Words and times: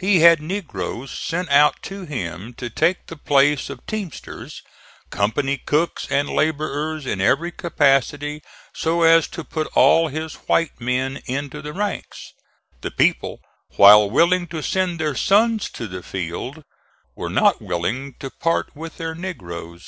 He 0.00 0.18
had 0.18 0.42
negroes 0.42 1.16
sent 1.16 1.48
out 1.48 1.80
to 1.82 2.04
him 2.06 2.54
to 2.54 2.68
take 2.68 3.06
the 3.06 3.16
place 3.16 3.70
of 3.70 3.86
teamsters, 3.86 4.60
company 5.10 5.58
cooks 5.58 6.08
and 6.10 6.28
laborers 6.28 7.06
in 7.06 7.20
every 7.20 7.52
capacity, 7.52 8.42
so 8.74 9.02
as 9.04 9.28
to 9.28 9.44
put 9.44 9.68
all 9.76 10.08
his 10.08 10.34
white 10.48 10.80
men 10.80 11.22
into 11.26 11.62
the 11.62 11.72
ranks. 11.72 12.32
The 12.80 12.90
people, 12.90 13.38
while 13.76 14.10
willing 14.10 14.48
to 14.48 14.60
send 14.60 14.98
their 14.98 15.14
sons 15.14 15.70
to 15.74 15.86
the 15.86 16.02
field, 16.02 16.64
were 17.14 17.30
not 17.30 17.62
willing 17.62 18.14
to 18.14 18.28
part 18.30 18.74
with 18.74 18.96
their 18.96 19.14
negroes. 19.14 19.84